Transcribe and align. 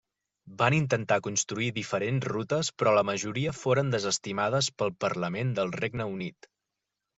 Van 0.59 0.75
intentar 0.77 1.17
construir 1.27 1.67
diferents 1.75 2.25
rutes 2.31 2.73
però 2.79 2.95
la 2.99 3.05
majoria 3.11 3.55
foren 3.59 3.93
desestimades 3.97 4.73
pel 4.81 4.95
Parlament 5.09 5.55
del 5.63 5.73
Regne 5.85 6.11
Unit. 6.19 6.53